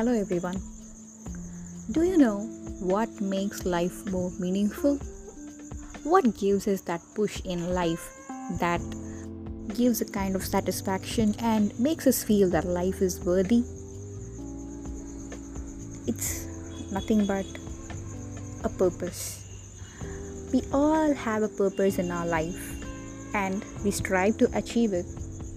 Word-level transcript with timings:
Hello, 0.00 0.12
everyone. 0.18 0.56
Do 1.92 2.04
you 2.04 2.16
know 2.16 2.38
what 2.80 3.20
makes 3.20 3.66
life 3.66 4.10
more 4.10 4.32
meaningful? 4.40 4.96
What 6.04 6.38
gives 6.38 6.66
us 6.66 6.80
that 6.88 7.02
push 7.14 7.42
in 7.44 7.74
life 7.74 8.08
that 8.60 8.80
gives 9.76 10.00
a 10.00 10.06
kind 10.06 10.36
of 10.36 10.42
satisfaction 10.42 11.34
and 11.40 11.78
makes 11.78 12.06
us 12.06 12.24
feel 12.24 12.48
that 12.48 12.64
life 12.64 13.02
is 13.02 13.20
worthy? 13.26 13.62
It's 16.06 16.46
nothing 16.90 17.26
but 17.26 17.44
a 18.64 18.70
purpose. 18.70 19.36
We 20.50 20.62
all 20.72 21.12
have 21.12 21.42
a 21.42 21.48
purpose 21.48 21.98
in 21.98 22.10
our 22.10 22.24
life 22.24 22.56
and 23.34 23.62
we 23.84 23.90
strive 23.90 24.38
to 24.38 24.48
achieve 24.56 24.94
it 24.94 25.04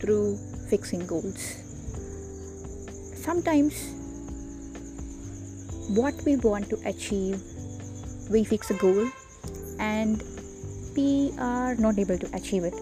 through 0.02 0.36
fixing 0.70 1.08
goals. 1.08 1.40
Sometimes, 3.23 4.03
what 5.96 6.16
we 6.26 6.36
want 6.38 6.70
to 6.70 6.78
achieve, 6.86 7.42
we 8.30 8.44
fix 8.44 8.72
a 8.72 8.74
goal 8.74 9.10
and 9.80 10.24
we 10.98 11.32
are 11.40 11.76
not 11.76 12.00
able 12.00 12.18
to 12.18 12.36
achieve 12.36 12.64
it. 12.64 12.74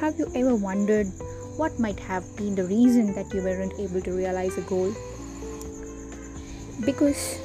Have 0.00 0.18
you 0.18 0.30
ever 0.34 0.54
wondered 0.54 1.06
what 1.56 1.78
might 1.78 1.98
have 1.98 2.24
been 2.36 2.54
the 2.54 2.64
reason 2.64 3.14
that 3.14 3.34
you 3.34 3.42
weren't 3.42 3.74
able 3.78 4.00
to 4.00 4.12
realize 4.12 4.56
a 4.58 4.62
goal? 4.62 4.94
Because 6.84 7.36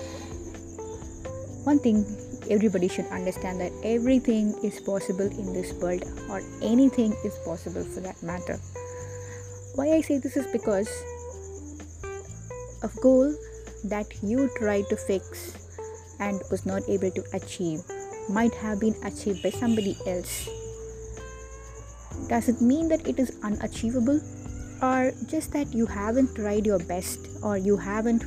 one 1.64 1.80
thing 1.80 2.06
everybody 2.50 2.88
should 2.88 3.08
understand 3.08 3.60
that 3.60 3.72
everything 3.84 4.54
is 4.64 4.80
possible 4.80 5.26
in 5.26 5.52
this 5.52 5.74
world 5.74 6.04
or 6.30 6.42
anything 6.62 7.12
is 7.24 7.36
possible 7.44 7.84
for 7.84 8.02
that 8.02 8.22
matter 8.22 8.60
why 9.74 9.88
i 9.94 10.00
say 10.00 10.20
this 10.20 10.38
is 10.38 10.46
because 10.52 10.88
a 12.84 12.90
goal 13.02 13.34
that 13.90 14.08
you 14.24 14.50
tried 14.58 14.88
to 14.90 14.96
fix 14.96 15.68
and 16.20 16.42
was 16.52 16.66
not 16.66 16.82
able 16.90 17.12
to 17.12 17.24
achieve 17.34 17.82
might 18.30 18.54
have 18.56 18.80
been 18.80 18.96
achieved 19.04 19.42
by 19.44 19.50
somebody 19.50 19.96
else 20.08 20.50
does 22.28 22.50
it 22.50 22.62
mean 22.62 22.88
that 22.88 23.08
it 23.08 23.20
is 23.20 23.38
unachievable 23.44 24.20
or 24.82 25.12
just 25.28 25.52
that 25.54 25.74
you 25.74 25.86
haven't 25.86 26.34
tried 26.36 26.66
your 26.66 26.80
best 26.80 27.20
or 27.44 27.58
you 27.58 27.78
haven't 27.78 28.24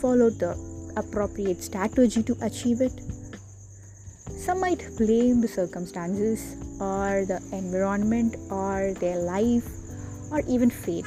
followed 0.00 0.38
the 0.38 0.52
appropriate 0.96 1.62
strategy 1.62 2.22
to 2.22 2.36
achieve 2.42 2.80
it 2.80 3.00
some 4.46 4.60
might 4.60 4.86
blame 4.96 5.40
the 5.40 5.48
circumstances 5.48 6.56
or 6.80 7.24
the 7.24 7.42
environment 7.52 8.36
or 8.50 8.92
their 9.00 9.18
life 9.18 9.66
or 10.30 10.40
even 10.46 10.70
fate. 10.70 11.06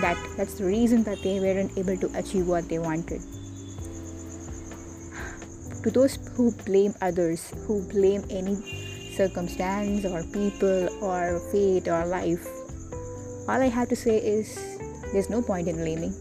That 0.00 0.16
that's 0.36 0.54
the 0.54 0.64
reason 0.64 1.02
that 1.04 1.22
they 1.22 1.38
weren't 1.38 1.76
able 1.76 1.96
to 1.98 2.08
achieve 2.16 2.48
what 2.48 2.68
they 2.68 2.78
wanted. 2.78 3.20
To 5.82 5.90
those 5.90 6.16
who 6.34 6.52
blame 6.64 6.94
others, 7.02 7.52
who 7.66 7.82
blame 7.90 8.24
any 8.30 8.56
circumstance 9.16 10.06
or 10.06 10.22
people 10.32 10.88
or 11.02 11.42
fate 11.52 11.88
or 11.88 12.06
life, 12.06 12.46
all 13.48 13.60
I 13.60 13.68
have 13.68 13.88
to 13.90 13.96
say 13.96 14.16
is 14.18 14.56
there's 15.12 15.28
no 15.28 15.42
point 15.42 15.68
in 15.68 15.76
blaming. 15.76 16.14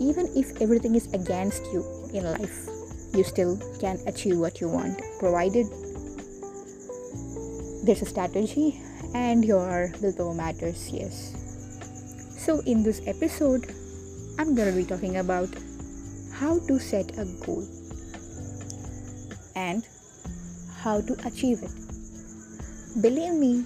Even 0.00 0.30
if 0.34 0.60
everything 0.60 0.94
is 0.94 1.12
against 1.12 1.62
you 1.72 1.84
in 2.14 2.24
life, 2.24 2.66
you 3.12 3.24
still 3.24 3.58
can 3.78 3.98
achieve 4.06 4.38
what 4.38 4.60
you 4.60 4.68
want, 4.68 5.02
provided 5.18 5.66
there's 7.84 8.00
a 8.00 8.06
strategy 8.06 8.80
and 9.14 9.44
your 9.44 9.92
willpower 10.00 10.34
matters, 10.34 10.88
yes. 10.90 11.43
So, 12.44 12.60
in 12.66 12.82
this 12.82 13.00
episode, 13.06 13.72
I'm 14.38 14.54
gonna 14.54 14.76
be 14.76 14.84
talking 14.84 15.16
about 15.16 15.48
how 16.34 16.58
to 16.66 16.78
set 16.78 17.16
a 17.16 17.24
goal 17.40 17.64
and 19.56 19.82
how 20.82 21.00
to 21.00 21.14
achieve 21.24 21.62
it. 21.62 21.72
Believe 23.00 23.32
me, 23.32 23.64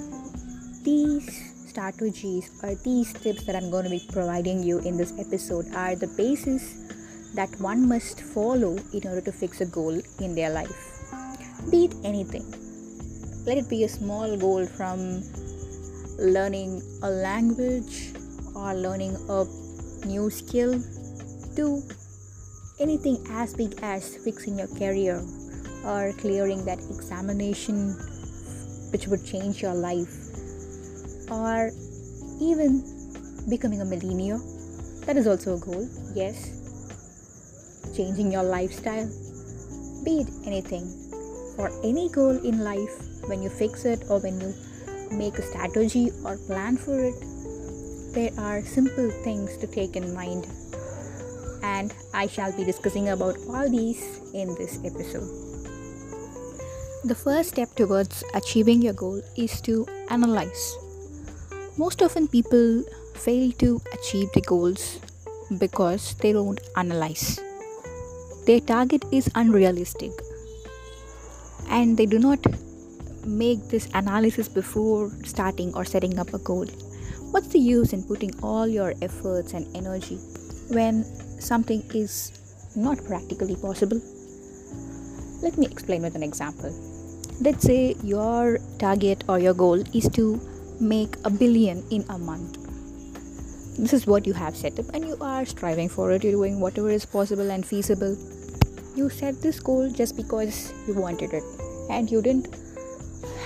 these 0.84 1.26
strategies 1.66 2.52
or 2.62 2.76
these 2.76 3.12
tips 3.14 3.46
that 3.46 3.56
I'm 3.56 3.68
going 3.68 3.82
to 3.82 3.90
be 3.90 4.02
providing 4.12 4.62
you 4.62 4.78
in 4.78 4.96
this 4.96 5.12
episode 5.18 5.66
are 5.74 5.96
the 5.96 6.06
basis 6.16 7.32
that 7.34 7.50
one 7.60 7.88
must 7.88 8.20
follow 8.20 8.78
in 8.92 9.08
order 9.08 9.20
to 9.22 9.32
fix 9.32 9.60
a 9.60 9.66
goal 9.66 10.00
in 10.20 10.36
their 10.36 10.50
life. 10.50 11.02
Be 11.68 11.86
it 11.86 11.94
anything. 12.04 12.46
Let 13.44 13.58
it 13.58 13.68
be 13.68 13.82
a 13.82 13.88
small 13.88 14.36
goal 14.36 14.66
from 14.66 15.24
learning 16.18 16.80
a 17.02 17.10
language 17.10 18.12
or 18.58 18.74
learning 18.74 19.14
a 19.30 19.46
new 20.06 20.28
skill 20.28 20.74
to 21.54 21.80
anything 22.80 23.16
as 23.30 23.54
big 23.54 23.78
as 23.82 24.16
fixing 24.26 24.58
your 24.58 24.68
career 24.82 25.22
or 25.86 26.12
clearing 26.18 26.64
that 26.64 26.78
examination 26.90 27.94
which 28.92 29.06
would 29.06 29.24
change 29.24 29.62
your 29.62 29.74
life 29.74 30.12
or 31.30 31.70
even 32.42 32.82
becoming 33.48 33.80
a 33.80 33.84
millionaire 33.84 34.40
that 35.06 35.16
is 35.16 35.26
also 35.26 35.56
a 35.56 35.60
goal 35.60 35.88
yes 36.14 36.58
changing 37.98 38.30
your 38.30 38.44
lifestyle, 38.44 39.10
be 40.04 40.22
it 40.22 40.30
anything. 40.46 40.86
For 41.56 41.68
any 41.82 42.08
goal 42.10 42.38
in 42.46 42.62
life, 42.62 42.94
when 43.26 43.42
you 43.42 43.50
fix 43.50 43.84
it 43.84 44.04
or 44.08 44.20
when 44.20 44.40
you 44.40 44.54
make 45.10 45.34
a 45.38 45.42
strategy 45.42 46.12
or 46.24 46.36
plan 46.46 46.76
for 46.76 46.94
it, 46.94 47.18
there 48.18 48.34
are 48.38 48.62
simple 48.62 49.10
things 49.24 49.56
to 49.58 49.66
take 49.66 49.94
in 49.94 50.12
mind. 50.12 50.46
And 51.62 51.94
I 52.12 52.26
shall 52.26 52.52
be 52.52 52.64
discussing 52.64 53.10
about 53.10 53.36
all 53.48 53.70
these 53.70 54.02
in 54.34 54.54
this 54.56 54.78
episode. 54.84 55.28
The 57.04 57.14
first 57.14 57.50
step 57.50 57.74
towards 57.74 58.24
achieving 58.34 58.82
your 58.82 58.94
goal 58.94 59.22
is 59.36 59.60
to 59.62 59.86
analyze. 60.10 60.76
Most 61.76 62.02
often, 62.02 62.26
people 62.26 62.82
fail 63.14 63.52
to 63.52 63.80
achieve 63.92 64.32
the 64.32 64.40
goals 64.40 64.98
because 65.58 66.14
they 66.14 66.32
don't 66.32 66.60
analyze 66.76 67.40
their 68.48 68.60
target 68.60 69.04
is 69.12 69.28
unrealistic 69.34 70.10
and 71.68 71.98
they 71.98 72.06
do 72.06 72.18
not 72.18 72.38
make 73.26 73.60
this 73.68 73.88
analysis 73.92 74.48
before 74.48 75.10
starting 75.24 75.74
or 75.74 75.84
setting 75.84 76.18
up 76.18 76.32
a 76.32 76.38
goal. 76.38 76.64
What's 77.30 77.48
the 77.48 77.58
use 77.58 77.92
in 77.92 78.02
putting 78.04 78.32
all 78.42 78.66
your 78.66 78.94
efforts 79.02 79.52
and 79.52 79.66
energy 79.76 80.16
when 80.70 81.04
something 81.40 81.82
is 81.94 82.70
not 82.74 83.04
practically 83.04 83.56
possible? 83.56 84.00
Let 85.42 85.56
me 85.58 85.66
explain 85.66 86.02
with 86.02 86.14
an 86.14 86.22
example. 86.22 86.70
Let's 87.40 87.62
say 87.64 87.96
your 88.02 88.58
target 88.78 89.24
or 89.28 89.38
your 89.38 89.54
goal 89.54 89.82
is 89.94 90.08
to 90.10 90.40
make 90.80 91.16
a 91.24 91.30
billion 91.30 91.84
in 91.90 92.04
a 92.08 92.18
month. 92.18 92.56
This 93.78 93.92
is 93.92 94.06
what 94.06 94.26
you 94.26 94.32
have 94.32 94.56
set 94.56 94.78
up, 94.78 94.86
and 94.92 95.06
you 95.06 95.16
are 95.20 95.44
striving 95.46 95.88
for 95.88 96.10
it. 96.10 96.24
You're 96.24 96.32
doing 96.32 96.58
whatever 96.60 96.90
is 96.90 97.06
possible 97.06 97.50
and 97.50 97.64
feasible 97.64 98.16
you 98.98 99.08
set 99.08 99.40
this 99.40 99.60
goal 99.60 99.88
just 99.88 100.16
because 100.16 100.72
you 100.88 100.94
wanted 100.94 101.32
it 101.32 101.44
and 101.88 102.10
you 102.10 102.20
didn't 102.20 102.48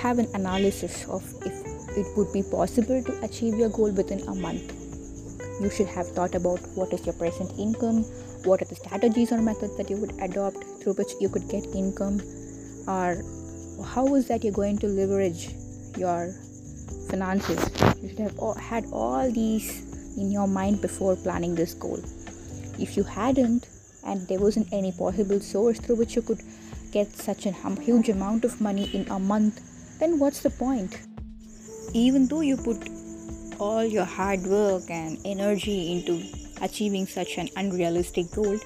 have 0.00 0.18
an 0.18 0.26
analysis 0.34 1.04
of 1.08 1.22
if 1.44 1.61
it 1.96 2.06
would 2.16 2.32
be 2.32 2.42
possible 2.42 3.02
to 3.02 3.24
achieve 3.24 3.54
your 3.54 3.70
goal 3.70 3.92
within 3.92 4.20
a 4.28 4.34
month. 4.34 4.72
You 5.60 5.70
should 5.70 5.88
have 5.88 6.08
thought 6.08 6.34
about 6.34 6.60
what 6.74 6.92
is 6.92 7.04
your 7.06 7.14
present 7.14 7.52
income 7.58 8.04
what 8.46 8.62
are 8.62 8.66
the 8.66 8.74
strategies 8.74 9.32
or 9.32 9.40
methods 9.40 9.76
that 9.76 9.90
you 9.90 9.96
would 9.96 10.12
adopt 10.20 10.64
through 10.80 10.94
which 10.94 11.12
you 11.20 11.28
could 11.28 11.48
get 11.48 11.64
income 11.74 12.20
or 12.86 13.22
how 13.94 14.14
is 14.14 14.28
that 14.28 14.42
you're 14.44 14.52
going 14.52 14.78
to 14.78 14.86
leverage 14.86 15.50
your 15.96 16.34
finances. 17.08 17.70
You 18.02 18.08
should 18.08 18.18
have 18.18 18.56
had 18.56 18.86
all 18.92 19.30
these 19.30 20.16
in 20.16 20.30
your 20.30 20.46
mind 20.46 20.80
before 20.80 21.16
planning 21.16 21.54
this 21.54 21.74
goal. 21.74 22.00
If 22.78 22.96
you 22.96 23.04
hadn't 23.04 23.68
and 24.04 24.26
there 24.28 24.40
wasn't 24.40 24.72
any 24.72 24.92
possible 24.92 25.40
source 25.40 25.78
through 25.78 25.96
which 25.96 26.16
you 26.16 26.22
could 26.22 26.42
get 26.90 27.12
such 27.12 27.46
a 27.46 27.52
huge 27.52 28.08
amount 28.08 28.44
of 28.44 28.60
money 28.60 28.90
in 28.92 29.08
a 29.08 29.18
month, 29.18 29.60
then 30.00 30.18
what's 30.18 30.40
the 30.40 30.50
point? 30.50 30.98
Even 31.94 32.26
though 32.26 32.40
you 32.40 32.56
put 32.56 32.88
all 33.58 33.84
your 33.84 34.04
hard 34.04 34.42
work 34.42 34.90
and 34.90 35.18
energy 35.24 35.92
into 35.92 36.22
achieving 36.60 37.06
such 37.06 37.38
an 37.38 37.48
unrealistic 37.56 38.30
goal, 38.32 38.58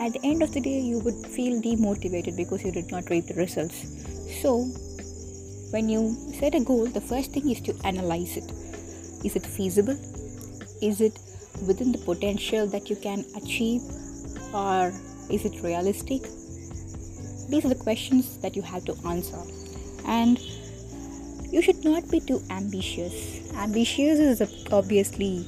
at 0.00 0.12
the 0.12 0.20
end 0.22 0.42
of 0.42 0.52
the 0.52 0.60
day, 0.60 0.80
you 0.80 0.98
would 1.00 1.26
feel 1.26 1.60
demotivated 1.62 2.36
because 2.36 2.64
you 2.64 2.72
did 2.72 2.90
not 2.90 3.08
reap 3.10 3.26
the 3.26 3.34
results. 3.34 3.86
So, 4.42 4.64
when 5.70 5.88
you 5.88 6.16
set 6.38 6.54
a 6.54 6.60
goal, 6.60 6.86
the 6.86 7.00
first 7.00 7.32
thing 7.32 7.50
is 7.50 7.60
to 7.62 7.74
analyze 7.84 8.36
it. 8.36 8.50
Is 9.24 9.36
it 9.36 9.46
feasible? 9.46 9.98
Is 10.82 11.00
it 11.00 11.18
within 11.66 11.92
the 11.92 11.98
potential 11.98 12.66
that 12.66 12.90
you 12.90 12.96
can 12.96 13.24
achieve? 13.36 13.82
or 14.54 14.92
is 15.28 15.44
it 15.44 15.60
realistic? 15.62 16.22
These 17.50 17.64
are 17.64 17.68
the 17.68 17.80
questions 17.82 18.38
that 18.38 18.56
you 18.56 18.62
have 18.62 18.84
to 18.84 18.96
answer. 19.06 19.42
And 20.06 20.38
you 21.54 21.62
should 21.62 21.84
not 21.84 22.10
be 22.10 22.18
too 22.18 22.42
ambitious. 22.50 23.14
Ambitious 23.54 24.18
is 24.18 24.40
obviously 24.72 25.46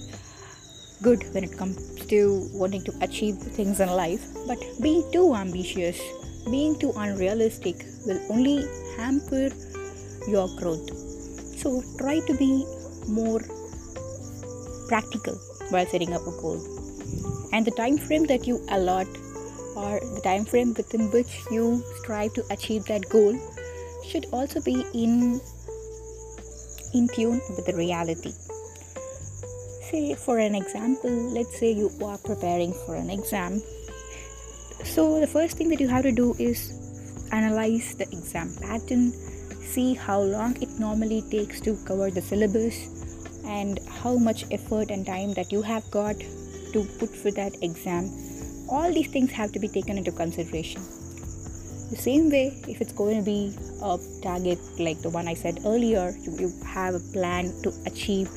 good 1.02 1.24
when 1.34 1.42
it 1.42 1.58
comes 1.58 2.06
to 2.06 2.48
wanting 2.52 2.84
to 2.84 2.92
achieve 3.00 3.34
things 3.58 3.80
in 3.80 3.88
life, 3.88 4.24
but 4.46 4.60
being 4.80 5.02
too 5.12 5.34
ambitious, 5.34 6.00
being 6.48 6.78
too 6.78 6.92
unrealistic 6.96 7.84
will 8.06 8.20
only 8.30 8.64
hamper 8.96 9.50
your 10.28 10.46
growth. 10.60 10.88
So 11.58 11.82
try 11.98 12.20
to 12.20 12.34
be 12.34 12.64
more 13.08 13.40
practical 14.86 15.34
while 15.70 15.86
setting 15.86 16.14
up 16.14 16.22
a 16.22 16.34
goal. 16.40 16.62
And 17.52 17.66
the 17.66 17.72
time 17.72 17.98
frame 17.98 18.26
that 18.26 18.46
you 18.46 18.64
allot 18.68 19.08
or 19.74 19.98
the 20.14 20.20
time 20.22 20.44
frame 20.44 20.72
within 20.72 21.10
which 21.10 21.40
you 21.50 21.82
strive 21.98 22.32
to 22.34 22.44
achieve 22.50 22.84
that 22.84 23.08
goal 23.08 23.36
should 24.08 24.26
also 24.32 24.60
be 24.60 24.86
in 24.94 25.40
in 26.96 27.08
tune 27.08 27.40
with 27.50 27.66
the 27.66 27.74
reality. 27.74 28.32
Say 29.90 30.14
for 30.14 30.38
an 30.38 30.54
example 30.54 31.10
let's 31.10 31.58
say 31.58 31.72
you 31.72 31.90
are 32.04 32.18
preparing 32.18 32.72
for 32.84 32.94
an 32.94 33.10
exam. 33.10 33.62
So 34.84 35.20
the 35.20 35.26
first 35.26 35.56
thing 35.56 35.68
that 35.70 35.80
you 35.80 35.88
have 35.88 36.02
to 36.02 36.12
do 36.12 36.34
is 36.38 37.28
analyze 37.32 37.94
the 37.96 38.04
exam 38.04 38.54
pattern 38.60 39.12
see 39.76 39.94
how 39.94 40.20
long 40.20 40.56
it 40.62 40.70
normally 40.78 41.22
takes 41.30 41.60
to 41.60 41.76
cover 41.84 42.10
the 42.10 42.22
syllabus 42.22 42.76
and 43.44 43.80
how 44.00 44.16
much 44.16 44.44
effort 44.50 44.90
and 44.90 45.04
time 45.04 45.34
that 45.34 45.52
you 45.52 45.62
have 45.62 45.88
got 45.90 46.16
to 46.72 46.84
put 46.98 47.10
for 47.10 47.30
that 47.32 47.54
exam. 47.62 48.10
All 48.68 48.92
these 48.92 49.08
things 49.08 49.30
have 49.32 49.52
to 49.52 49.58
be 49.58 49.68
taken 49.68 49.98
into 49.98 50.12
consideration 50.12 50.82
the 51.90 51.96
same 51.96 52.30
way 52.30 52.46
if 52.68 52.80
it's 52.80 52.92
going 52.92 53.16
to 53.16 53.24
be 53.24 53.54
a 53.82 53.98
target 54.22 54.58
like 54.78 55.00
the 55.02 55.10
one 55.10 55.28
i 55.28 55.34
said 55.34 55.60
earlier 55.64 56.14
you, 56.20 56.32
you 56.38 56.52
have 56.64 56.94
a 56.94 57.00
plan 57.12 57.52
to 57.62 57.72
achieve 57.86 58.28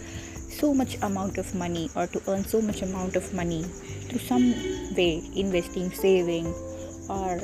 so 0.50 0.74
much 0.74 0.98
amount 1.02 1.38
of 1.38 1.54
money 1.56 1.90
or 1.96 2.08
to 2.08 2.22
earn 2.28 2.44
so 2.44 2.62
much 2.62 2.82
amount 2.82 3.16
of 3.16 3.34
money 3.34 3.64
through 4.08 4.20
some 4.20 4.52
way 4.96 5.22
investing 5.36 5.92
saving 5.92 6.46
or 7.10 7.40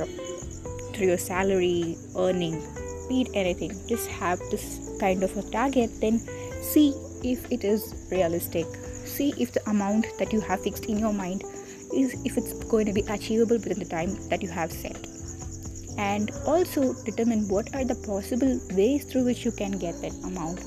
through 0.93 1.07
your 1.07 1.17
salary 1.17 1.97
earning 2.17 2.61
be 3.09 3.21
it 3.21 3.29
anything 3.33 3.71
just 3.87 4.07
have 4.07 4.39
this 4.51 4.95
kind 4.99 5.23
of 5.23 5.35
a 5.37 5.43
target 5.51 5.89
then 6.01 6.19
see 6.61 6.93
if 7.25 7.51
it 7.51 7.63
is 7.63 8.07
realistic. 8.11 8.65
See 9.05 9.33
if 9.37 9.51
the 9.51 9.67
amount 9.69 10.05
that 10.19 10.31
you 10.31 10.41
have 10.41 10.61
fixed 10.61 10.85
in 10.85 10.99
your 10.99 11.13
mind 11.13 11.43
is 11.93 12.13
if 12.25 12.37
it's 12.37 12.53
going 12.65 12.85
to 12.85 12.93
be 12.93 13.01
achievable 13.01 13.55
within 13.55 13.79
the 13.79 13.85
time 13.85 14.15
that 14.29 14.41
you 14.41 14.49
have 14.49 14.71
set 14.71 15.04
and 15.97 16.31
also 16.45 16.93
determine 17.03 17.47
what 17.47 17.73
are 17.75 17.85
the 17.85 17.95
possible 18.07 18.59
ways 18.71 19.05
through 19.05 19.25
which 19.25 19.45
you 19.45 19.51
can 19.51 19.71
get 19.71 19.99
that 20.01 20.13
amount 20.23 20.63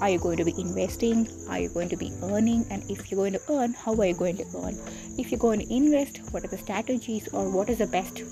are 0.00 0.10
you 0.10 0.18
going 0.18 0.36
to 0.36 0.44
be 0.44 0.54
investing 0.60 1.28
are 1.48 1.60
you 1.60 1.68
going 1.68 1.88
to 1.88 1.96
be 1.96 2.12
earning 2.24 2.64
and 2.70 2.82
if 2.90 3.10
you're 3.10 3.18
going 3.18 3.32
to 3.32 3.40
earn 3.50 3.72
how 3.72 3.94
are 3.94 4.06
you 4.06 4.14
going 4.14 4.36
to 4.36 4.44
earn 4.62 4.76
if 5.18 5.30
you're 5.30 5.38
going 5.38 5.60
to 5.60 5.74
invest 5.74 6.20
what 6.32 6.44
are 6.44 6.48
the 6.48 6.58
strategies 6.58 7.28
or 7.32 7.48
what 7.50 7.68
is 7.68 7.78
the 7.78 7.86
best 7.86 8.22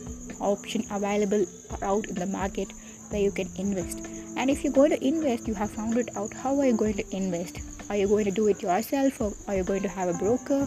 option 0.40 0.84
available 0.90 1.44
out 1.82 2.06
in 2.06 2.14
the 2.16 2.26
market 2.26 2.72
where 3.10 3.20
you 3.20 3.30
can 3.30 3.48
invest 3.56 4.06
and 4.36 4.50
if 4.50 4.64
you're 4.64 4.72
going 4.72 4.90
to 4.90 5.04
invest 5.06 5.46
you 5.46 5.54
have 5.54 5.70
found 5.70 5.96
it 5.96 6.08
out 6.16 6.32
how 6.34 6.58
are 6.58 6.66
you 6.66 6.76
going 6.76 6.94
to 6.94 7.16
invest 7.16 7.60
are 7.88 7.96
you 7.96 8.08
going 8.08 8.24
to 8.24 8.30
do 8.30 8.48
it 8.48 8.62
yourself 8.62 9.20
or 9.20 9.32
are 9.46 9.56
you 9.56 9.64
going 9.64 9.82
to 9.82 9.88
have 9.88 10.08
a 10.08 10.18
broker 10.18 10.66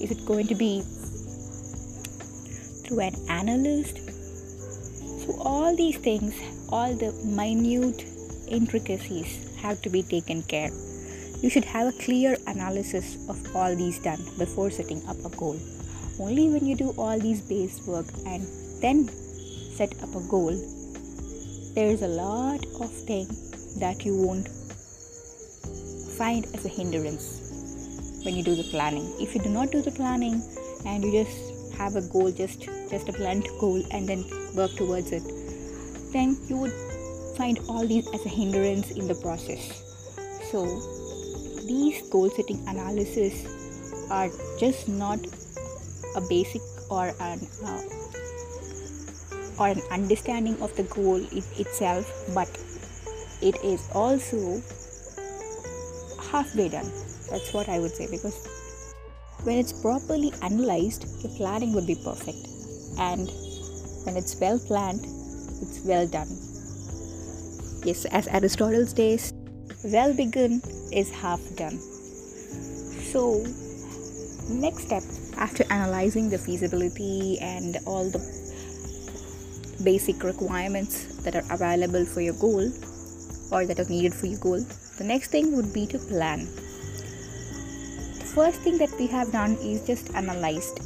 is 0.00 0.10
it 0.10 0.24
going 0.24 0.46
to 0.46 0.54
be 0.54 0.82
through 2.86 3.00
an 3.00 3.14
analyst 3.28 4.07
so 5.28 5.38
all 5.42 5.76
these 5.76 5.98
things 5.98 6.34
all 6.70 6.94
the 6.94 7.12
minute 7.24 8.04
intricacies 8.48 9.54
have 9.60 9.82
to 9.82 9.90
be 9.90 10.02
taken 10.02 10.42
care. 10.42 10.70
You 11.42 11.50
should 11.50 11.66
have 11.66 11.88
a 11.88 11.98
clear 11.98 12.36
analysis 12.46 13.28
of 13.28 13.54
all 13.54 13.76
these 13.76 13.98
done 14.00 14.24
before 14.38 14.70
setting 14.70 15.02
up 15.06 15.18
a 15.24 15.36
goal. 15.36 15.60
Only 16.18 16.48
when 16.48 16.66
you 16.66 16.76
do 16.76 16.94
all 16.96 17.18
these 17.18 17.42
base 17.42 17.86
work 17.86 18.06
and 18.26 18.42
then 18.80 19.08
set 19.76 19.92
up 20.02 20.14
a 20.14 20.20
goal 20.28 20.56
there's 21.74 22.02
a 22.02 22.08
lot 22.08 22.64
of 22.80 22.90
things 22.90 23.78
that 23.78 24.04
you 24.04 24.16
won't 24.16 24.48
find 26.16 26.46
as 26.54 26.64
a 26.64 26.68
hindrance 26.68 28.22
when 28.24 28.34
you 28.34 28.42
do 28.42 28.56
the 28.56 28.64
planning. 28.64 29.06
If 29.20 29.34
you 29.34 29.40
do 29.40 29.50
not 29.50 29.70
do 29.70 29.82
the 29.82 29.92
planning 29.92 30.42
and 30.86 31.04
you 31.04 31.12
just 31.12 31.76
have 31.76 31.94
a 31.94 32.02
goal 32.08 32.32
just 32.32 32.62
just 32.90 33.08
a 33.08 33.12
blunt 33.12 33.46
goal 33.60 33.80
and 33.92 34.08
then 34.08 34.24
work 34.54 34.70
towards 34.76 35.12
it 35.12 35.22
then 36.12 36.36
you 36.48 36.56
would 36.56 36.72
find 37.36 37.58
all 37.68 37.86
these 37.86 38.08
as 38.14 38.24
a 38.24 38.28
hindrance 38.28 38.90
in 38.90 39.06
the 39.06 39.14
process. 39.14 39.84
So 40.50 40.64
these 41.66 42.02
goal 42.08 42.30
setting 42.30 42.66
analysis 42.66 43.46
are 44.10 44.28
just 44.58 44.88
not 44.88 45.18
a 46.16 46.20
basic 46.28 46.62
or 46.90 47.12
an 47.20 47.46
uh, 47.64 47.82
or 49.60 49.68
an 49.68 49.82
understanding 49.90 50.60
of 50.62 50.74
the 50.76 50.84
goal 50.84 51.16
in 51.16 51.44
itself 51.58 52.10
but 52.34 52.48
it 53.42 53.56
is 53.62 53.86
also 53.92 54.62
halfway 56.30 56.68
done. 56.68 56.90
That's 57.30 57.52
what 57.52 57.68
i 57.68 57.78
would 57.78 57.92
say 57.92 58.08
because 58.10 58.38
when 59.44 59.58
it's 59.58 59.72
properly 59.72 60.32
analyzed 60.42 61.06
your 61.22 61.32
planning 61.36 61.74
would 61.74 61.86
be 61.86 61.96
perfect. 61.96 62.48
And 62.98 63.30
when 64.04 64.16
it's 64.16 64.36
well 64.40 64.58
planned 64.58 65.04
it's 65.62 65.80
well 65.84 66.06
done. 66.06 66.28
Yes 67.84 68.04
as 68.06 68.28
aristotle 68.28 68.86
says 68.86 69.32
well 69.84 70.14
begun 70.14 70.60
is 70.92 71.10
half 71.10 71.40
done. 71.56 71.78
So 73.12 73.44
next 74.48 74.86
step 74.86 75.02
after 75.36 75.64
analyzing 75.70 76.30
the 76.30 76.38
feasibility 76.38 77.38
and 77.40 77.78
all 77.86 78.10
the 78.10 78.20
basic 79.84 80.22
requirements 80.24 81.22
that 81.22 81.36
are 81.36 81.44
available 81.50 82.04
for 82.04 82.20
your 82.20 82.34
goal 82.34 82.70
or 83.52 83.64
that 83.66 83.78
are 83.78 83.88
needed 83.88 84.12
for 84.12 84.26
your 84.26 84.40
goal 84.40 84.64
the 84.98 85.04
next 85.04 85.30
thing 85.30 85.54
would 85.54 85.72
be 85.72 85.86
to 85.86 85.98
plan. 85.98 86.46
The 88.18 88.30
first 88.34 88.60
thing 88.60 88.78
that 88.78 88.90
we 88.98 89.06
have 89.06 89.30
done 89.30 89.52
is 89.62 89.86
just 89.86 90.12
analyzed 90.14 90.80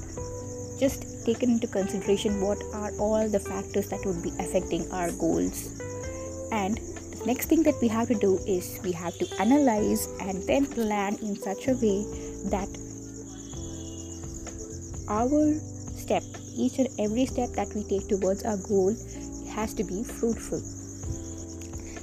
just 0.82 1.25
taken 1.25 1.49
into 1.49 1.69
consideration 1.69 2.40
what 2.40 2.61
are 2.75 2.90
all 2.98 3.29
the 3.29 3.39
factors 3.39 3.89
that 3.89 4.05
would 4.05 4.20
be 4.20 4.31
affecting 4.41 4.91
our 4.91 5.12
goals. 5.12 5.79
And 6.51 6.77
the 6.77 7.22
next 7.24 7.46
thing 7.46 7.62
that 7.62 7.79
we 7.81 7.86
have 7.86 8.08
to 8.08 8.17
do 8.17 8.39
is 8.48 8.81
we 8.82 8.91
have 8.91 9.17
to 9.19 9.27
analyze 9.41 10.08
and 10.20 10.43
then 10.43 10.67
plan 10.67 11.15
in 11.22 11.36
such 11.36 11.69
a 11.69 11.74
way 11.74 12.03
that 12.51 12.67
our 15.08 15.55
step 16.03 16.24
each 16.56 16.79
and 16.79 16.89
every 16.98 17.27
step 17.27 17.51
that 17.51 17.72
we 17.77 17.84
take 17.84 18.08
towards 18.08 18.43
our 18.43 18.56
goal 18.56 18.91
has 19.55 19.72
to 19.74 19.84
be 19.84 20.03
fruitful. 20.03 20.58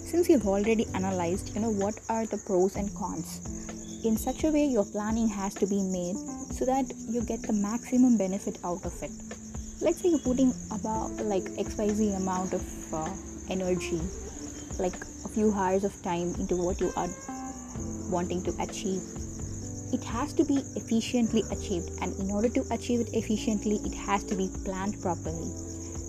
Since 0.08 0.30
you've 0.30 0.48
already 0.48 0.88
analyzed 0.96 1.54
you 1.54 1.62
know 1.62 1.70
what 1.70 2.00
are 2.08 2.26
the 2.26 2.42
pros 2.48 2.78
and 2.78 2.96
cons? 2.96 3.44
In 4.06 4.16
such 4.16 4.46
a 4.46 4.52
way 4.52 4.66
your 4.66 4.86
planning 4.86 5.28
has 5.28 5.54
to 5.56 5.68
be 5.68 5.84
made 5.84 6.16
so 6.60 6.66
that 6.66 6.92
you 7.08 7.22
get 7.22 7.42
the 7.44 7.54
maximum 7.54 8.18
benefit 8.18 8.58
out 8.66 8.84
of 8.84 8.92
it. 9.02 9.12
Let's 9.80 10.02
say 10.02 10.10
you're 10.10 10.20
putting 10.20 10.54
about 10.72 11.12
like 11.24 11.44
xyz 11.66 12.18
amount 12.18 12.52
of 12.52 12.94
uh, 12.94 13.08
energy 13.50 14.02
like 14.78 14.98
a 15.24 15.30
few 15.30 15.54
hours 15.54 15.86
of 15.86 15.96
time 16.04 16.36
into 16.36 16.58
what 16.58 16.82
you 16.82 16.92
are 16.98 17.08
wanting 18.12 18.44
to 18.44 18.52
achieve. 18.60 19.02
It 19.94 20.04
has 20.04 20.34
to 20.34 20.44
be 20.44 20.58
efficiently 20.76 21.44
achieved 21.50 21.92
and 22.02 22.14
in 22.20 22.30
order 22.30 22.50
to 22.50 22.66
achieve 22.72 23.00
it 23.00 23.14
efficiently 23.14 23.78
it 23.86 23.94
has 23.94 24.26
to 24.26 24.36
be 24.36 24.50
planned 24.66 25.02
properly. 25.02 25.52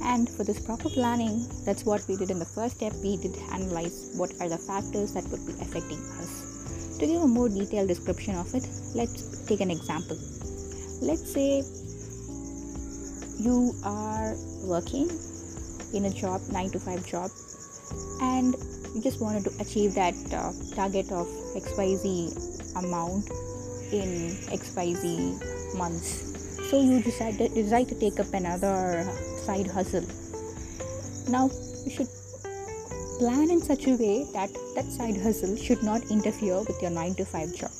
And 0.02 0.28
for 0.28 0.42
this 0.42 0.58
proper 0.58 0.90
planning 0.90 1.46
that's 1.64 1.84
what 1.84 2.02
we 2.08 2.16
did 2.16 2.30
in 2.32 2.40
the 2.40 2.52
first 2.56 2.78
step. 2.78 2.92
We 3.04 3.18
did 3.18 3.38
analyze 3.52 4.10
what 4.16 4.32
are 4.40 4.48
the 4.48 4.58
factors 4.58 5.14
that 5.14 5.28
would 5.28 5.46
be 5.46 5.52
affecting 5.62 6.02
us. 6.18 6.98
To 6.98 7.06
give 7.06 7.22
a 7.22 7.28
more 7.28 7.48
detailed 7.48 7.86
description 7.86 8.34
of 8.34 8.52
it 8.52 8.66
let's 8.96 9.46
take 9.46 9.60
an 9.60 9.70
example 9.70 10.18
let's 11.00 11.32
say 11.32 11.62
you 13.38 13.74
are 13.84 14.34
working 14.64 15.10
in 15.94 16.04
a 16.04 16.10
job 16.10 16.40
9 16.52 16.70
to 16.70 16.78
5 16.78 17.06
job 17.06 17.30
and 18.22 18.54
you 18.94 19.00
just 19.02 19.20
wanted 19.20 19.44
to 19.44 19.52
achieve 19.60 19.94
that 19.94 20.14
uh, 20.32 20.52
target 20.74 21.10
of 21.10 21.26
xyz 21.54 22.50
amount 22.76 23.28
in 23.92 24.36
XYZ 24.54 25.74
months. 25.76 26.70
So 26.70 26.80
you 26.80 27.02
decide 27.02 27.38
decide 27.38 27.88
to 27.88 27.98
take 27.98 28.20
up 28.20 28.32
another 28.32 29.04
side 29.44 29.66
hustle. 29.66 30.06
Now 31.28 31.50
you 31.84 31.90
should 31.90 32.08
plan 33.18 33.50
in 33.50 33.60
such 33.60 33.86
a 33.86 33.96
way 33.96 34.26
that 34.32 34.50
that 34.74 34.86
side 34.86 35.16
hustle 35.16 35.56
should 35.56 35.82
not 35.82 36.02
interfere 36.10 36.58
with 36.58 36.80
your 36.80 36.90
9 36.90 37.14
to 37.16 37.24
5 37.24 37.54
job. 37.54 37.79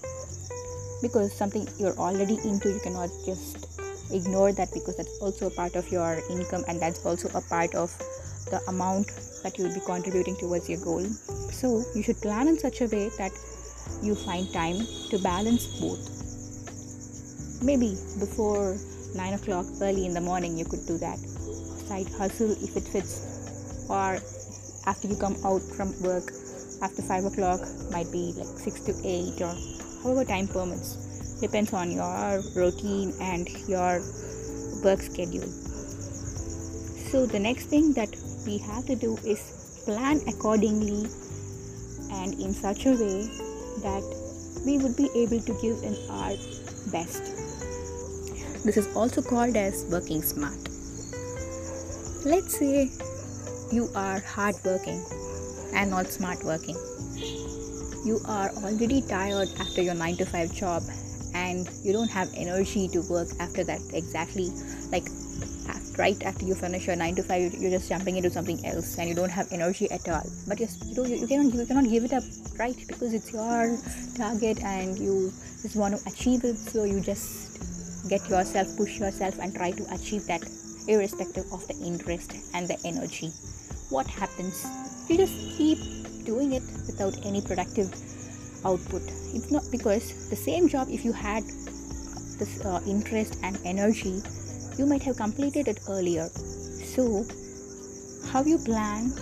Because 1.02 1.33
something 1.35 1.69
you're 1.78 1.97
already 1.97 2.38
into, 2.45 2.71
you 2.71 2.80
cannot 2.80 3.11
just 3.25 3.66
ignore 4.12 4.52
that 4.52 4.69
because 4.73 4.97
that's 4.97 5.19
also 5.21 5.47
a 5.47 5.50
part 5.50 5.76
of 5.76 5.88
your 5.90 6.21
income 6.30 6.64
and 6.69 6.80
that's 6.80 7.04
also 7.07 7.28
a 7.38 7.42
part 7.42 7.75
of 7.75 7.97
the 8.50 8.61
amount 8.69 9.07
that 9.42 9.57
you 9.57 9.64
will 9.64 9.75
be 9.75 9.80
contributing 9.80 10.37
towards 10.37 10.69
your 10.69 10.80
goal. 10.85 11.04
So 11.52 11.83
you 11.95 12.02
should 12.02 12.21
plan 12.21 12.49
in 12.49 12.59
such 12.59 12.80
a 12.80 12.87
way 12.87 13.11
that 13.19 13.33
you 14.02 14.14
find 14.14 14.52
time 14.52 14.87
to 15.11 15.19
balance 15.19 15.66
both. 15.80 16.21
maybe 17.62 17.90
before 18.19 18.76
9 19.14 19.35
o'clock 19.35 19.66
early 19.83 20.07
in 20.07 20.14
the 20.14 20.21
morning 20.21 20.57
you 20.57 20.64
could 20.64 20.85
do 20.87 20.97
that 20.99 21.19
side 21.88 22.09
hustle 22.16 22.52
if 22.52 22.76
it 22.76 22.87
fits 22.88 23.87
or 23.88 24.16
after 24.87 25.09
you 25.09 25.16
come 25.16 25.37
out 25.45 25.61
from 25.76 25.92
work 26.02 26.33
after 26.80 27.02
5 27.02 27.26
o'clock 27.26 27.61
might 27.90 28.11
be 28.11 28.33
like 28.37 28.47
6 28.47 28.80
to 28.88 28.92
8 29.04 29.42
or 29.42 29.54
however 30.02 30.25
time 30.25 30.49
permits? 30.49 31.38
Depends 31.40 31.73
on 31.73 31.90
your 31.90 32.42
routine 32.54 33.12
and 33.21 33.49
your 33.69 34.02
work 34.85 35.00
schedule. 35.00 35.49
So 37.11 37.26
the 37.26 37.38
next 37.38 37.66
thing 37.66 37.92
that 37.95 38.14
we 38.47 38.59
have 38.59 38.87
to 38.87 38.97
do 38.97 39.16
is 39.25 39.83
plan 39.85 40.21
accordingly 40.28 41.09
and 42.12 42.35
in 42.35 42.52
such 42.52 42.87
a 42.87 42.90
way 42.90 43.28
that 43.83 44.04
we 44.66 44.78
would 44.78 44.97
be 44.97 45.09
able 45.14 45.40
to 45.40 45.52
give 45.61 45.83
in 45.83 45.97
our 46.11 46.33
best. 46.92 47.23
This 48.64 48.76
is 48.76 48.95
also 48.95 49.23
called 49.23 49.57
as 49.57 49.87
working 49.90 50.23
smart. 50.23 50.59
Let's 52.25 52.59
say 52.59 52.90
you 53.73 53.88
are 53.95 54.21
hard 54.21 54.54
working 54.64 55.02
and 55.73 55.90
not 55.90 56.09
smart 56.09 56.45
working 56.45 56.76
you 58.04 58.21
are 58.26 58.50
already 58.64 59.02
tired 59.02 59.49
after 59.59 59.83
your 59.83 59.95
9 59.95 60.16
to 60.16 60.26
5 60.26 60.54
job 60.54 60.83
and 61.35 61.69
you 61.83 61.92
don't 61.92 62.11
have 62.11 62.28
energy 62.35 62.88
to 62.88 63.02
work 63.11 63.28
after 63.38 63.62
that 63.64 63.80
exactly 63.92 64.50
like 64.90 65.07
right 66.00 66.23
after 66.25 66.47
you 66.47 66.54
finish 66.54 66.87
your 66.87 66.97
9 66.97 67.14
to 67.16 67.23
5 67.23 67.54
you're 67.54 67.71
just 67.71 67.88
jumping 67.88 68.16
into 68.16 68.30
something 68.30 68.64
else 68.64 68.99
and 68.99 69.09
you 69.09 69.14
don't 69.14 69.30
have 69.30 69.47
energy 69.52 69.90
at 69.90 70.09
all. 70.09 70.25
But 70.49 70.61
you, 70.61 70.69
know, 70.97 71.04
you 71.04 71.26
cannot 71.26 71.54
you 71.54 71.66
cannot 71.66 71.88
give 71.90 72.04
it 72.04 72.12
up 72.12 72.25
right? 72.59 72.76
Because 72.88 73.12
it's 73.12 73.33
your 73.33 73.76
target 74.16 74.62
and 74.62 74.99
you 74.99 75.33
just 75.62 75.76
want 75.76 75.97
to 75.97 76.09
achieve 76.09 76.45
it 76.45 76.57
so 76.57 76.85
you 76.85 77.00
just 77.00 78.09
get 78.09 78.26
yourself 78.28 78.76
push 78.76 78.99
yourself 78.99 79.38
and 79.38 79.54
try 79.54 79.71
to 79.73 79.85
achieve 79.95 80.26
that 80.26 80.42
irrespective 80.88 81.45
of 81.52 81.66
the 81.69 81.76
interest 81.85 82.35
and 82.54 82.66
the 82.66 82.78
energy 82.85 83.30
what 83.90 84.06
happens. 84.06 84.66
You 85.09 85.16
just 85.16 85.35
keep 85.56 85.78
doing 86.25 86.52
it 86.52 86.62
without 86.87 87.14
any 87.26 87.42
productive 87.42 87.92
output. 88.64 89.02
It's 89.35 89.50
not 89.50 89.64
because 89.70 90.30
the 90.30 90.37
same 90.37 90.68
job 90.68 90.88
if 90.90 91.04
you 91.04 91.12
had 91.12 91.44
this 92.38 92.64
uh, 92.64 92.80
interest 92.87 93.37
and 93.42 93.59
energy 93.64 94.23
you 94.78 94.87
might 94.87 95.02
have 95.02 95.16
completed 95.16 95.68
it 95.68 95.80
earlier. 95.88 96.28
So 96.94 97.26
how 98.32 98.42
you 98.42 98.59
plan 98.59 99.12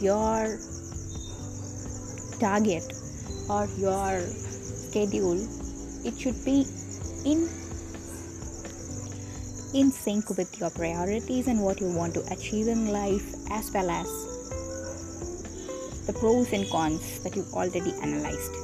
your 0.00 0.58
target 2.38 2.84
or 3.48 3.68
your 3.78 4.20
schedule 4.90 5.40
it 6.04 6.18
should 6.18 6.44
be 6.44 6.66
in 7.24 7.48
in 9.74 9.90
sync 9.90 10.30
with 10.30 10.58
your 10.58 10.70
priorities 10.70 11.46
and 11.46 11.60
what 11.60 11.80
you 11.80 11.90
want 11.90 12.14
to 12.14 12.24
achieve 12.32 12.68
in 12.68 12.88
life 12.88 13.34
as 13.50 13.70
well 13.72 13.90
as 13.90 14.06
the 16.06 16.12
pros 16.12 16.52
and 16.52 16.68
cons 16.70 17.20
that 17.22 17.36
you've 17.36 17.52
already 17.54 17.92
analyzed. 18.02 18.54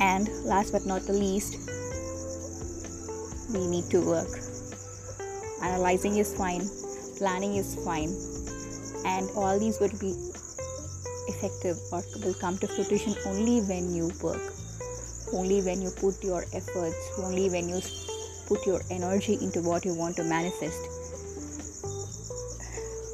And 0.00 0.28
last 0.44 0.72
but 0.72 0.86
not 0.86 1.02
the 1.02 1.12
least 1.12 1.58
we 3.52 3.66
need 3.66 3.90
to 3.90 4.00
work. 4.00 4.38
Analyzing 5.62 6.16
is 6.16 6.34
fine 6.34 6.62
planning 7.20 7.56
is 7.56 7.74
fine 7.84 8.12
and 9.04 9.28
all 9.36 9.58
these 9.58 9.78
would 9.78 9.92
be 10.00 10.12
effective 11.28 11.76
or 11.92 12.02
will 12.24 12.32
come 12.32 12.56
to 12.56 12.66
fruition 12.66 13.14
only 13.26 13.60
when 13.60 13.94
you 13.94 14.10
work. 14.22 14.40
Only 15.34 15.60
when 15.60 15.82
you 15.82 15.90
put 15.90 16.24
your 16.24 16.44
efforts 16.54 16.96
only 17.18 17.50
when 17.50 17.68
you 17.68 17.82
put 18.50 18.66
your 18.66 18.80
energy 18.90 19.34
into 19.40 19.60
what 19.62 19.84
you 19.84 19.94
want 19.94 20.16
to 20.16 20.24
manifest. 20.24 20.82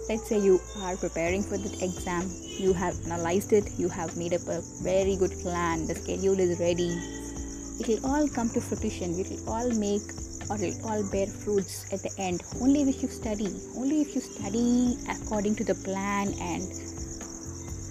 Let's 0.09 0.29
say 0.29 0.39
you 0.39 0.61
are 0.81 0.97
preparing 0.97 1.43
for 1.43 1.59
the 1.59 1.71
exam 1.85 2.31
you 2.59 2.73
have 2.73 2.95
analyzed 3.05 3.53
it 3.53 3.69
you 3.77 3.89
have 3.91 4.17
made 4.17 4.33
up 4.33 4.47
a 4.49 4.63
very 4.83 5.15
good 5.17 5.33
plan 5.43 5.87
the 5.87 5.95
schedule 5.95 6.41
is 6.41 6.59
ready. 6.59 6.89
It 7.79 7.87
will 7.89 8.07
all 8.11 8.29
come 8.29 8.49
to 8.57 8.63
fruition 8.63 9.19
it 9.21 9.29
will 9.29 9.51
all 9.53 9.71
make 9.75 10.09
or 10.49 10.57
it 10.57 10.81
will 10.81 10.89
all 10.89 11.03
bear 11.13 11.27
fruits 11.27 11.93
at 11.93 12.03
the 12.03 12.13
end. 12.17 12.43
Only 12.63 12.89
if 12.89 13.03
you 13.03 13.09
study 13.09 13.53
only 13.77 14.01
if 14.01 14.15
you 14.15 14.23
study 14.23 14.97
according 15.17 15.57
to 15.57 15.65
the 15.65 15.75
plan 15.75 16.33
and 16.41 16.65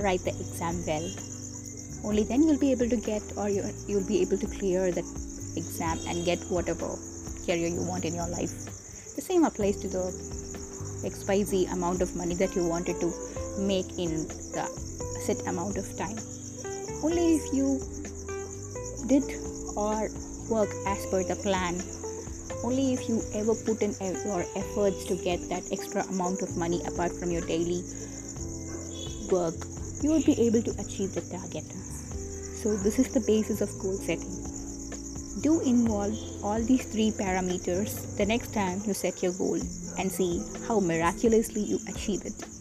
write 0.02 0.24
the 0.26 0.34
exam 0.46 0.84
well. 0.88 1.08
Only 2.04 2.24
then 2.24 2.42
you'll 2.42 2.64
be 2.68 2.72
able 2.72 2.90
to 2.90 2.98
get 2.98 3.22
or 3.38 3.50
you, 3.50 3.64
you'll 3.88 4.08
be 4.08 4.22
able 4.22 4.40
to 4.40 4.48
clear 4.48 4.92
the 4.92 5.06
exam 5.58 6.00
and 6.08 6.26
get 6.26 6.40
whatever 6.50 6.96
career 7.46 7.68
you 7.68 7.84
want 7.90 8.06
in 8.06 8.16
your 8.16 8.28
life 8.28 8.54
the 9.16 9.22
same 9.22 9.44
applies 9.50 9.78
to 9.84 9.88
the 9.88 10.06
xyz 11.10 11.72
amount 11.74 12.02
of 12.02 12.16
money 12.16 12.36
that 12.36 12.56
you 12.56 12.68
wanted 12.68 13.00
to 13.00 13.12
make 13.72 13.90
in 14.06 14.28
the 14.56 14.66
set 15.26 15.46
amount 15.48 15.78
of 15.78 15.86
time 15.98 16.18
only 17.04 17.36
if 17.36 17.54
you 17.54 17.80
did 19.08 19.24
or 19.76 20.10
work 20.50 20.72
as 20.88 21.06
per 21.12 21.24
the 21.24 21.38
plan 21.44 21.80
only 22.64 22.94
if 22.94 23.08
you 23.08 23.22
ever 23.36 23.54
put 23.54 23.82
in 23.82 23.94
your 24.26 24.44
efforts 24.56 25.06
to 25.06 25.16
get 25.16 25.40
that 25.50 25.64
extra 25.72 26.04
amount 26.16 26.42
of 26.42 26.58
money 26.58 26.82
apart 26.88 27.12
from 27.20 27.32
your 27.32 27.46
daily 27.54 27.82
work 29.32 29.56
you 30.02 30.12
will 30.12 30.24
be 30.24 30.40
able 30.46 30.62
to 30.62 30.72
achieve 30.80 31.14
the 31.16 31.22
target. 31.22 31.66
So, 32.62 32.76
this 32.78 33.00
is 33.00 33.14
the 33.14 33.22
basis 33.22 33.62
of 33.62 33.70
goal 33.80 33.98
setting. 33.98 34.55
Do 35.42 35.60
involve 35.62 36.18
all 36.44 36.62
these 36.62 36.86
three 36.86 37.12
parameters 37.12 38.16
the 38.16 38.26
next 38.26 38.54
time 38.54 38.82
you 38.86 38.94
set 38.94 39.22
your 39.22 39.34
goal 39.34 39.60
and 39.98 40.12
see 40.12 40.42
how 40.68 40.80
miraculously 40.80 41.62
you 41.62 41.80
achieve 41.88 42.26
it. 42.26 42.55